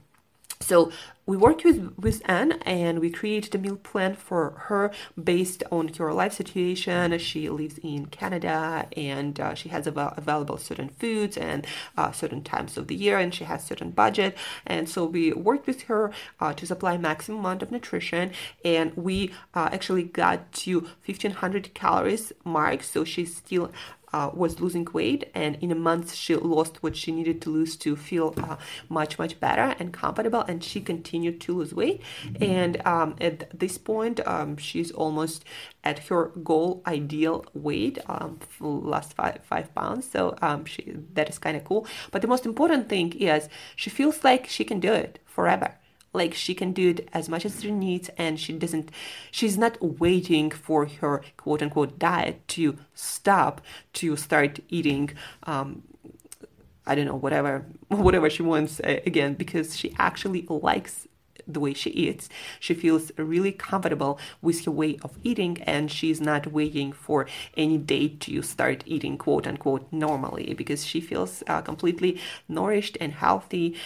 so 0.62 0.92
we 1.26 1.36
work 1.36 1.64
with, 1.64 1.94
with 1.96 2.22
Ann 2.28 2.52
and 2.62 2.98
we 2.98 3.08
created 3.08 3.54
a 3.54 3.58
meal 3.58 3.76
plan 3.76 4.14
for 4.14 4.50
her 4.66 4.90
based 5.22 5.62
on 5.70 5.88
her 5.88 6.12
life 6.12 6.32
situation. 6.34 7.18
She 7.18 7.48
lives 7.48 7.78
in 7.78 8.06
Canada 8.06 8.86
and 8.96 9.38
uh, 9.40 9.54
she 9.54 9.68
has 9.70 9.88
av- 9.88 10.14
available 10.16 10.58
certain 10.58 10.88
foods 10.88 11.36
and 11.36 11.66
uh, 11.96 12.12
certain 12.12 12.42
times 12.42 12.76
of 12.76 12.88
the 12.88 12.94
year 12.94 13.18
and 13.18 13.34
she 13.34 13.44
has 13.44 13.64
certain 13.64 13.90
budget. 13.90 14.36
And 14.66 14.88
so 14.88 15.04
we 15.04 15.32
worked 15.32 15.66
with 15.66 15.82
her 15.82 16.12
uh, 16.40 16.52
to 16.54 16.66
supply 16.66 16.96
maximum 16.98 17.40
amount 17.40 17.62
of 17.62 17.70
nutrition 17.70 18.32
and 18.64 18.96
we 18.96 19.32
uh, 19.54 19.70
actually 19.72 20.04
got 20.04 20.52
to 20.52 20.80
1500 20.80 21.74
calories 21.74 22.32
mark. 22.44 22.82
So 22.82 23.04
she's 23.04 23.36
still 23.36 23.72
uh, 24.12 24.30
was 24.32 24.60
losing 24.60 24.86
weight, 24.92 25.30
and 25.34 25.56
in 25.60 25.70
a 25.70 25.74
month 25.74 26.14
she 26.14 26.34
lost 26.34 26.82
what 26.82 26.96
she 26.96 27.12
needed 27.12 27.40
to 27.42 27.50
lose 27.50 27.76
to 27.76 27.96
feel 27.96 28.34
uh, 28.38 28.56
much 28.88 29.18
much 29.18 29.38
better 29.40 29.74
and 29.78 29.92
comfortable. 29.92 30.42
And 30.42 30.62
she 30.62 30.80
continued 30.80 31.40
to 31.42 31.56
lose 31.56 31.74
weight, 31.74 32.02
and 32.40 32.84
um, 32.86 33.16
at 33.20 33.58
this 33.58 33.78
point 33.78 34.20
um, 34.26 34.56
she's 34.56 34.90
almost 34.90 35.44
at 35.82 35.98
her 36.08 36.26
goal 36.42 36.82
ideal 36.86 37.44
weight, 37.54 37.98
um, 38.06 38.38
last 38.60 39.14
five 39.14 39.40
five 39.44 39.74
pounds. 39.74 40.10
So 40.10 40.36
um, 40.42 40.64
she 40.64 40.94
that 41.14 41.28
is 41.28 41.38
kind 41.38 41.56
of 41.56 41.64
cool. 41.64 41.86
But 42.10 42.22
the 42.22 42.28
most 42.28 42.46
important 42.46 42.88
thing 42.88 43.12
is 43.12 43.48
she 43.76 43.90
feels 43.90 44.24
like 44.24 44.46
she 44.46 44.64
can 44.64 44.80
do 44.80 44.92
it 44.92 45.18
forever 45.24 45.74
like 46.12 46.34
she 46.34 46.54
can 46.54 46.72
do 46.72 46.90
it 46.90 47.08
as 47.12 47.28
much 47.28 47.44
as 47.44 47.62
she 47.62 47.70
needs 47.70 48.10
and 48.18 48.38
she 48.38 48.52
doesn't 48.52 48.90
she's 49.30 49.56
not 49.56 49.80
waiting 49.80 50.50
for 50.50 50.86
her 50.86 51.22
quote 51.36 51.62
unquote 51.62 51.98
diet 51.98 52.46
to 52.48 52.76
stop 52.94 53.60
to 53.92 54.16
start 54.16 54.60
eating 54.68 55.10
um, 55.44 55.82
i 56.86 56.94
don't 56.94 57.06
know 57.06 57.14
whatever 57.14 57.64
whatever 57.88 58.28
she 58.28 58.42
wants 58.42 58.80
uh, 58.80 59.00
again 59.06 59.34
because 59.34 59.76
she 59.76 59.94
actually 59.98 60.42
likes 60.48 61.06
the 61.52 61.60
way 61.60 61.74
she 61.74 61.90
eats. 61.90 62.28
She 62.58 62.74
feels 62.74 63.10
really 63.16 63.52
comfortable 63.52 64.18
with 64.42 64.64
her 64.64 64.70
way 64.70 64.98
of 65.02 65.18
eating 65.22 65.62
and 65.62 65.90
she's 65.90 66.20
not 66.20 66.46
waiting 66.46 66.92
for 66.92 67.26
any 67.56 67.78
date 67.78 68.20
to 68.20 68.42
start 68.42 68.84
eating 68.86 69.18
quote 69.18 69.46
unquote 69.46 69.86
normally 69.90 70.54
because 70.54 70.84
she 70.84 71.00
feels 71.00 71.42
uh, 71.46 71.62
completely 71.62 72.20
nourished 72.48 72.96
and 73.00 73.12
healthy. 73.12 73.76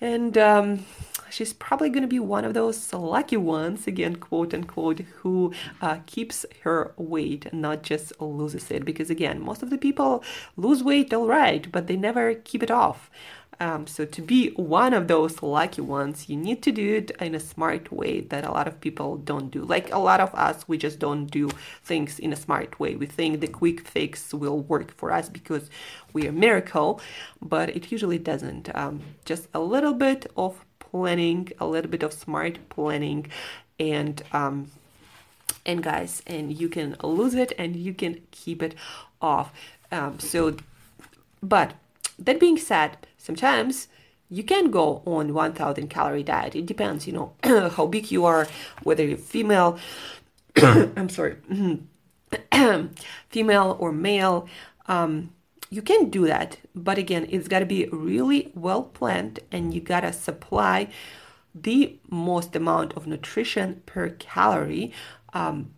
And 0.00 0.36
um, 0.36 0.84
she's 1.30 1.52
probably 1.52 1.88
going 1.88 2.02
to 2.02 2.08
be 2.08 2.20
one 2.20 2.44
of 2.44 2.54
those 2.54 2.92
lucky 2.92 3.36
ones, 3.36 3.86
again, 3.86 4.16
quote 4.16 4.54
unquote, 4.54 5.00
who 5.16 5.52
uh, 5.80 5.98
keeps 6.06 6.46
her 6.62 6.92
weight, 6.96 7.52
not 7.52 7.82
just 7.82 8.18
loses 8.20 8.70
it. 8.70 8.84
Because 8.84 9.10
again, 9.10 9.40
most 9.40 9.62
of 9.62 9.70
the 9.70 9.78
people 9.78 10.22
lose 10.56 10.82
weight 10.82 11.12
all 11.12 11.26
right, 11.26 11.70
but 11.70 11.86
they 11.86 11.96
never 11.96 12.34
keep 12.34 12.62
it 12.62 12.70
off. 12.70 13.10
Um, 13.58 13.86
so 13.86 14.04
to 14.04 14.22
be 14.22 14.50
one 14.50 14.92
of 14.92 15.08
those 15.08 15.42
lucky 15.42 15.80
ones, 15.80 16.28
you 16.28 16.36
need 16.36 16.62
to 16.64 16.72
do 16.72 16.96
it 16.96 17.10
in 17.20 17.34
a 17.34 17.40
smart 17.40 17.90
way 17.90 18.20
that 18.20 18.44
a 18.44 18.50
lot 18.50 18.68
of 18.68 18.80
people 18.80 19.16
don't 19.16 19.50
do. 19.50 19.64
Like 19.64 19.92
a 19.92 19.98
lot 19.98 20.20
of 20.20 20.34
us, 20.34 20.68
we 20.68 20.76
just 20.76 20.98
don't 20.98 21.26
do 21.26 21.48
things 21.82 22.18
in 22.18 22.32
a 22.32 22.36
smart 22.36 22.78
way. 22.78 22.96
We 22.96 23.06
think 23.06 23.40
the 23.40 23.46
quick 23.46 23.86
fix 23.86 24.34
will 24.34 24.60
work 24.60 24.92
for 24.92 25.10
us 25.10 25.28
because 25.28 25.70
we 26.12 26.28
are 26.28 26.32
miracle, 26.32 27.00
but 27.40 27.70
it 27.70 27.90
usually 27.90 28.18
doesn't. 28.18 28.74
Um, 28.74 29.00
just 29.24 29.48
a 29.54 29.60
little 29.60 29.94
bit 29.94 30.26
of 30.36 30.64
planning, 30.96 31.52
a 31.60 31.66
little 31.66 31.90
bit 31.90 32.02
of 32.02 32.12
smart 32.12 32.58
planning, 32.68 33.26
and 33.78 34.22
um, 34.32 34.70
and 35.66 35.82
guys, 35.82 36.22
and 36.26 36.58
you 36.58 36.68
can 36.68 36.96
lose 37.02 37.34
it 37.34 37.52
and 37.58 37.76
you 37.76 37.92
can 37.92 38.20
keep 38.30 38.62
it 38.62 38.74
off. 39.20 39.52
Um, 39.92 40.18
so, 40.18 40.56
but 41.42 41.74
that 42.18 42.40
being 42.40 42.56
said, 42.56 42.96
sometimes 43.18 43.88
you 44.30 44.42
can 44.42 44.70
go 44.70 45.02
on 45.04 45.34
1000 45.34 45.88
calorie 45.88 46.22
diet. 46.22 46.54
It 46.54 46.66
depends, 46.66 47.06
you 47.06 47.12
know, 47.12 47.32
how 47.76 47.86
big 47.86 48.10
you 48.10 48.24
are, 48.24 48.48
whether 48.82 49.04
you're 49.04 49.18
female. 49.18 49.78
I'm 50.56 51.08
sorry, 51.08 51.36
female 53.28 53.76
or 53.78 53.92
male. 53.92 54.48
Um, 54.88 55.30
you 55.70 55.82
can 55.82 56.10
do 56.10 56.26
that 56.26 56.58
but 56.74 56.98
again 56.98 57.26
it's 57.28 57.48
got 57.48 57.60
to 57.60 57.66
be 57.66 57.86
really 57.86 58.52
well 58.54 58.82
planned 58.82 59.40
and 59.50 59.74
you 59.74 59.80
got 59.80 60.00
to 60.00 60.12
supply 60.12 60.88
the 61.54 61.98
most 62.10 62.54
amount 62.54 62.92
of 62.94 63.06
nutrition 63.06 63.82
per 63.86 64.10
calorie 64.10 64.92
um, 65.32 65.70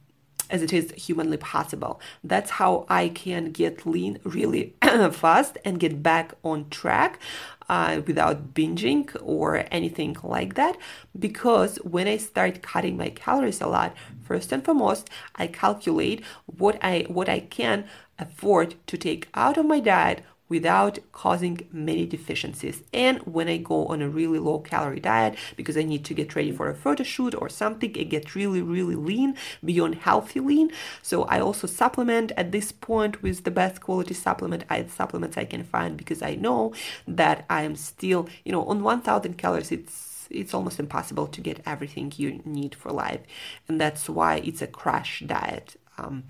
as 0.51 0.63
it 0.63 0.73
is 0.73 0.93
humanly 0.93 1.37
possible. 1.37 2.01
That's 2.25 2.53
how 2.53 2.87
I 2.89 3.09
can 3.09 3.53
get 3.53 3.87
lean 3.87 4.19
really 4.25 4.75
fast 4.83 5.59
and 5.65 5.79
get 5.79 6.03
back 6.03 6.33
on 6.43 6.71
track 6.71 7.21
uh, 7.69 8.01
without 8.07 8.55
binging 8.55 9.15
or 9.23 9.65
anything 9.71 10.17
like 10.23 10.55
that. 10.55 10.77
Because 11.19 11.77
when 11.79 12.09
I 12.09 12.17
start 12.17 12.63
cutting 12.63 12.97
my 12.97 13.11
calories 13.11 13.61
a 13.61 13.67
lot, 13.67 13.95
first 14.23 14.53
and 14.53 14.65
foremost, 14.65 15.11
I 15.37 15.47
calculate 15.49 16.25
what 16.47 16.79
I 16.83 17.05
what 17.09 17.29
I 17.29 17.41
can 17.41 17.87
afford 18.19 18.75
to 18.87 18.97
take 18.97 19.29
out 19.35 19.57
of 19.57 19.67
my 19.67 19.81
diet 19.81 20.23
without 20.49 20.99
causing 21.13 21.61
many 21.73 22.07
deficiencies. 22.07 22.83
And 22.93 23.19
when 23.21 23.49
I 23.49 23.59
go 23.59 23.87
on 23.87 24.01
a 24.01 24.09
really 24.09 24.39
low 24.39 24.61
calorie 24.61 25.01
diet 25.01 25.37
because 25.57 25.77
I 25.77 25.83
need 25.83 26.05
to 26.07 26.15
get 26.15 26.35
ready 26.35 26.53
for 26.53 26.69
a 26.69 26.75
photo 26.75 27.05
shoot 27.05 27.35
or 27.35 27.49
something, 27.49 27.95
I 27.99 28.05
get 28.05 28.35
really, 28.35 28.63
really 28.63 28.95
lean 28.95 29.37
beyond 29.65 29.97
healthy 29.97 30.41
lean. 30.41 30.71
So 31.03 31.25
I 31.25 31.41
also 31.41 31.67
supplement 31.67 32.33
at 32.37 32.53
this 32.53 32.73
point 32.73 33.23
with 33.23 33.45
the 33.45 33.51
best 33.51 33.81
quality 33.81 34.15
supplement 34.15 34.65
I 34.71 34.87
supplements 34.87 35.37
I 35.37 35.45
can 35.45 35.65
find 35.65 35.97
because 35.97 36.23
I 36.23 36.35
know 36.35 36.73
that 37.07 37.45
I 37.51 37.63
am 37.63 37.77
still, 37.77 38.29
you 38.45 38.53
know, 38.53 38.65
on 38.65 38.83
1000 38.83 39.37
calories 39.37 39.73
it's 39.73 40.07
it's 40.31 40.53
almost 40.53 40.79
impossible 40.79 41.27
to 41.27 41.41
get 41.41 41.63
everything 41.65 42.13
you 42.17 42.43
need 42.45 42.75
for 42.75 42.93
life. 42.93 43.21
And 43.67 43.81
that's 43.81 44.11
why 44.11 44.37
it's 44.45 44.61
a 44.61 44.67
crash 44.67 45.23
diet. 45.27 45.81
Um, 45.97 46.25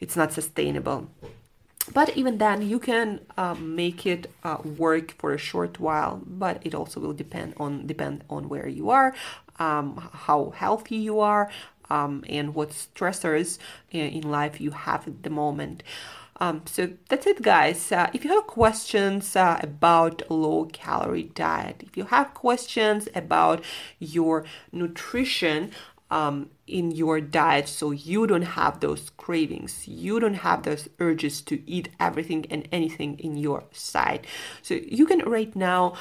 it's 0.00 0.16
not 0.16 0.32
sustainable. 0.32 1.08
But 1.92 2.16
even 2.16 2.38
then 2.38 2.62
you 2.62 2.78
can 2.78 3.20
uh, 3.36 3.54
make 3.54 4.06
it 4.06 4.30
uh, 4.42 4.58
work 4.58 5.12
for 5.18 5.32
a 5.32 5.38
short 5.38 5.78
while 5.78 6.20
but 6.26 6.60
it 6.62 6.74
also 6.74 6.98
will 7.00 7.12
depend 7.12 7.54
on 7.58 7.86
depend 7.86 8.24
on 8.28 8.48
where 8.48 8.66
you 8.66 8.90
are 8.90 9.14
um, 9.58 10.10
how 10.12 10.50
healthy 10.50 10.96
you 10.96 11.20
are 11.20 11.50
um, 11.90 12.24
and 12.28 12.54
what 12.54 12.70
stressors 12.70 13.58
in 13.90 14.22
life 14.22 14.60
you 14.60 14.72
have 14.72 15.06
at 15.06 15.22
the 15.22 15.30
moment. 15.30 15.82
Um, 16.38 16.62
so 16.66 16.90
that's 17.08 17.26
it 17.26 17.40
guys. 17.40 17.90
Uh, 17.90 18.10
if 18.12 18.24
you 18.24 18.30
have 18.34 18.46
questions 18.46 19.36
uh, 19.36 19.58
about 19.62 20.22
low 20.28 20.66
calorie 20.66 21.30
diet 21.34 21.82
if 21.86 21.96
you 21.96 22.04
have 22.04 22.34
questions 22.34 23.08
about 23.14 23.64
your 23.98 24.44
nutrition 24.72 25.70
um, 26.10 26.50
in 26.66 26.90
your 26.90 27.20
diet 27.20 27.68
so 27.68 27.90
you 27.90 28.26
don't 28.26 28.42
have 28.42 28.80
those 28.80 29.10
cravings. 29.16 29.86
You 29.88 30.20
don't 30.20 30.34
have 30.34 30.62
those 30.62 30.88
urges 30.98 31.40
to 31.42 31.68
eat 31.68 31.88
everything 31.98 32.46
and 32.50 32.68
anything 32.72 33.18
in 33.18 33.36
your 33.36 33.64
sight 33.72 34.26
so 34.62 34.74
you 34.74 35.06
can 35.06 35.20
right 35.28 35.54
now 35.54 35.94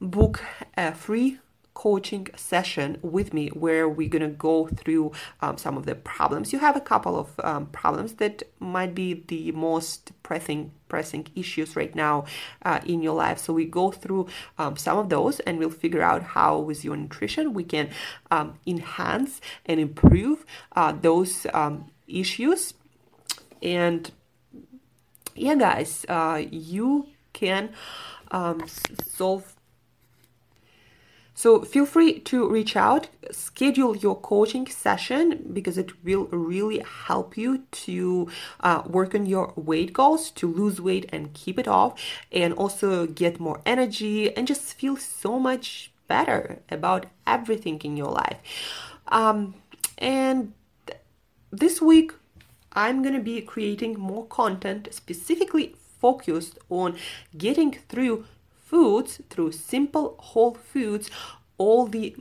book 0.00 0.42
a 0.76 0.94
free 0.94 1.38
coaching 1.74 2.26
session 2.36 2.98
with 3.00 3.32
me 3.32 3.48
where 3.48 3.88
we're 3.88 4.08
going 4.08 4.22
to 4.22 4.28
go 4.28 4.66
through 4.66 5.12
um, 5.40 5.56
some 5.56 5.76
of 5.76 5.86
the 5.86 5.94
problems. 5.94 6.52
You 6.52 6.58
have 6.58 6.76
a 6.76 6.80
couple 6.80 7.18
of 7.18 7.28
um, 7.42 7.66
problems 7.66 8.14
that 8.14 8.42
might 8.58 8.94
be 8.94 9.24
the 9.28 9.52
most 9.52 10.12
pressing 10.22 10.72
pressing 10.94 11.26
issues 11.34 11.76
right 11.76 11.94
now 11.94 12.24
uh, 12.68 12.80
in 12.84 13.00
your 13.02 13.14
life. 13.14 13.38
So 13.38 13.54
we 13.54 13.64
go 13.64 13.90
through 13.90 14.26
um, 14.58 14.76
some 14.76 14.98
of 14.98 15.08
those 15.08 15.40
and 15.40 15.58
we'll 15.58 15.78
figure 15.84 16.02
out 16.02 16.22
how 16.36 16.58
with 16.58 16.84
your 16.84 16.96
nutrition 16.96 17.54
we 17.54 17.64
can 17.64 17.88
um, 18.30 18.58
enhance 18.66 19.40
and 19.64 19.80
improve 19.80 20.44
uh, 20.76 20.92
those 20.92 21.46
um, 21.54 21.90
issues. 22.06 22.74
And 23.62 24.10
yeah 25.40 25.54
guys 25.54 26.04
uh, 26.08 26.42
you 26.50 27.06
can 27.32 27.70
um, 28.30 28.62
solve 29.04 29.56
so 31.40 31.62
feel 31.62 31.86
free 31.86 32.20
to 32.20 32.46
reach 32.46 32.76
out, 32.76 33.08
schedule 33.30 33.96
your 33.96 34.14
coaching 34.14 34.66
session 34.66 35.48
because 35.54 35.78
it 35.78 36.04
will 36.04 36.26
really 36.26 36.84
help 37.06 37.34
you 37.34 37.64
to 37.86 38.28
uh, 38.60 38.82
work 38.86 39.14
on 39.14 39.24
your 39.24 39.54
weight 39.56 39.94
goals, 39.94 40.30
to 40.32 40.46
lose 40.46 40.82
weight 40.82 41.08
and 41.14 41.32
keep 41.32 41.58
it 41.58 41.66
off, 41.66 41.98
and 42.30 42.52
also 42.52 43.06
get 43.06 43.40
more 43.40 43.62
energy 43.64 44.36
and 44.36 44.46
just 44.46 44.74
feel 44.74 44.98
so 44.98 45.38
much 45.38 45.90
better 46.08 46.58
about 46.70 47.06
everything 47.26 47.80
in 47.84 47.96
your 47.96 48.10
life. 48.10 48.36
Um, 49.08 49.54
and 49.96 50.52
this 51.50 51.80
week, 51.80 52.12
I'm 52.74 53.00
going 53.00 53.14
to 53.14 53.26
be 53.32 53.40
creating 53.40 53.98
more 53.98 54.26
content 54.26 54.88
specifically 54.90 55.74
focused 56.02 56.58
on 56.68 56.98
getting 57.38 57.72
through 57.88 58.26
foods, 58.70 59.20
through 59.28 59.50
simple 59.50 60.16
whole 60.20 60.54
foods, 60.54 61.10
all 61.58 61.86
the 61.86 62.14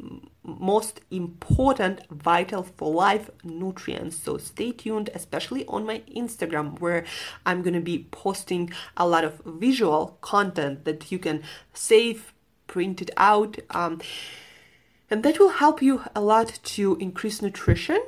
most 0.44 1.00
important 1.12 2.02
vital 2.10 2.64
for 2.64 2.92
life 2.92 3.30
nutrients. 3.44 4.18
So 4.18 4.38
stay 4.38 4.72
tuned 4.72 5.10
especially 5.14 5.64
on 5.68 5.86
my 5.86 6.02
instagram 6.22 6.80
where 6.80 7.06
i'm 7.46 7.62
going 7.62 7.74
to 7.82 7.88
be 7.94 8.08
posting 8.12 8.72
a 8.98 9.08
lot 9.08 9.24
of 9.24 9.42
visual 9.46 10.18
content 10.22 10.86
that 10.86 11.12
you 11.12 11.20
can 11.20 11.44
save 11.74 12.34
print 12.68 13.02
it 13.02 13.12
out 13.18 13.58
um, 13.70 14.02
and 15.10 15.24
that 15.24 15.40
will 15.40 15.56
help 15.64 15.82
you 15.82 16.02
a 16.16 16.22
lot 16.22 16.60
to 16.64 16.98
increase 17.00 17.42
nutrition 17.42 18.02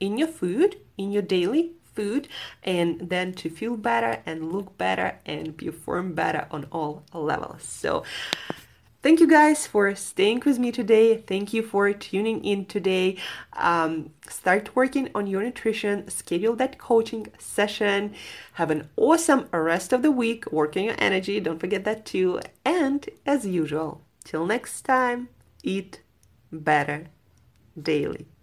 in 0.00 0.18
your 0.18 0.28
food 0.28 0.76
in 0.96 1.12
your 1.12 1.22
daily 1.22 1.72
food 1.94 2.28
and 2.62 3.08
then 3.08 3.32
to 3.32 3.48
feel 3.48 3.76
better 3.76 4.22
and 4.26 4.52
look 4.52 4.76
better 4.78 5.18
and 5.26 5.56
perform 5.56 6.14
better 6.14 6.46
on 6.50 6.66
all 6.72 7.04
levels 7.12 7.62
so 7.62 8.02
Thank 9.04 9.20
you 9.20 9.28
guys 9.28 9.66
for 9.66 9.94
staying 9.94 10.44
with 10.46 10.58
me 10.58 10.72
today. 10.72 11.18
Thank 11.18 11.52
you 11.52 11.62
for 11.62 11.92
tuning 11.92 12.42
in 12.42 12.64
today. 12.64 13.18
Um, 13.52 14.14
start 14.30 14.74
working 14.74 15.10
on 15.14 15.26
your 15.26 15.42
nutrition, 15.42 16.08
schedule 16.08 16.56
that 16.56 16.78
coaching 16.78 17.26
session. 17.38 18.14
Have 18.54 18.70
an 18.70 18.88
awesome 18.96 19.46
rest 19.52 19.92
of 19.92 20.00
the 20.00 20.10
week 20.10 20.50
working 20.50 20.86
your 20.86 20.94
energy. 20.96 21.38
Don't 21.38 21.58
forget 21.58 21.84
that 21.84 22.06
too. 22.06 22.40
And 22.64 23.06
as 23.26 23.44
usual, 23.44 24.00
till 24.24 24.46
next 24.46 24.86
time, 24.86 25.28
eat 25.62 26.00
better 26.50 27.08
daily. 27.78 28.33